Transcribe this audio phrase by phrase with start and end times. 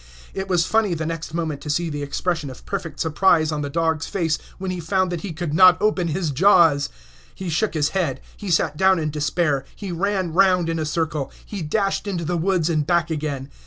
[0.33, 3.69] It was funny the next moment to see the expression of perfect surprise on the
[3.69, 6.89] dog's face when he found that he could not open his jaws.
[7.35, 11.31] He shook his head; he sat down in despair; he ran round in a circle;
[11.45, 13.51] he dashed into the woods and back again.